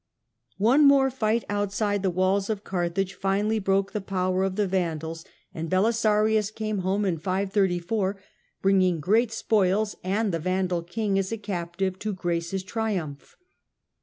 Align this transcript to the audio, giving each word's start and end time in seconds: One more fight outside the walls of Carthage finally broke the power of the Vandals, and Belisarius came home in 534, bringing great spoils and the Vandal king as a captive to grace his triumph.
One 0.57 0.87
more 0.87 1.11
fight 1.11 1.43
outside 1.47 2.01
the 2.01 2.09
walls 2.09 2.49
of 2.49 2.63
Carthage 2.63 3.13
finally 3.13 3.59
broke 3.59 3.91
the 3.91 4.01
power 4.01 4.41
of 4.43 4.55
the 4.55 4.65
Vandals, 4.67 5.23
and 5.53 5.69
Belisarius 5.69 6.49
came 6.49 6.79
home 6.79 7.05
in 7.05 7.19
534, 7.19 8.19
bringing 8.63 8.99
great 8.99 9.31
spoils 9.31 9.95
and 10.03 10.31
the 10.33 10.39
Vandal 10.39 10.81
king 10.81 11.19
as 11.19 11.31
a 11.31 11.37
captive 11.37 11.99
to 11.99 12.13
grace 12.13 12.49
his 12.49 12.63
triumph. 12.63 13.35